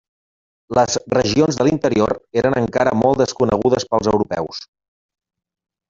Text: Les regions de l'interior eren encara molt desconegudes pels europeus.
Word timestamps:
Les 0.77 0.95
regions 1.17 1.59
de 1.59 1.67
l'interior 1.67 2.13
eren 2.43 2.57
encara 2.63 2.97
molt 3.05 3.23
desconegudes 3.23 3.89
pels 3.93 4.11
europeus. 4.15 4.65